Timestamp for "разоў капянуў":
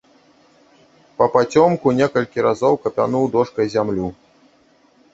2.49-3.31